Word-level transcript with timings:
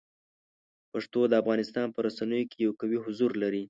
پښتو 0.91 1.19
د 1.27 1.33
افغانستان 1.41 1.87
په 1.91 1.99
رسنیو 2.07 2.49
کې 2.51 2.57
یو 2.65 2.71
قوي 2.79 2.97
حضور 3.05 3.31
لري. 3.43 3.59